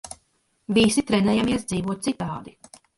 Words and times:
Visi 0.79 1.05
trenējamies 1.11 1.69
dzīvot 1.71 2.05
citādi. 2.11 2.61